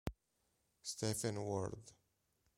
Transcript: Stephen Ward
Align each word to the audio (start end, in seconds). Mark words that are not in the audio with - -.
Stephen 0.81 1.37
Ward 1.45 1.93